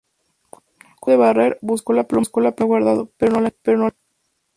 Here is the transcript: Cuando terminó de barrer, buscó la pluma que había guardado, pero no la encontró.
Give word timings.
Cuando 0.49 0.71
terminó 0.79 0.99
de 1.11 1.15
barrer, 1.17 1.59
buscó 1.61 1.93
la 1.93 2.07
pluma 2.07 2.25
que 2.25 2.39
había 2.39 2.65
guardado, 2.65 3.11
pero 3.17 3.33
no 3.33 3.41
la 3.41 3.49
encontró. 3.49 3.93